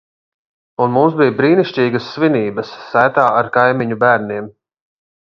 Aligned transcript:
Un 0.85 0.95
mums 0.95 1.17
bija 1.19 1.35
brīnišķīgas 1.41 2.09
svinības 2.15 2.75
sētā 2.89 3.29
ar 3.43 3.55
kaimiņu 3.61 4.03
bērniem. 4.09 4.53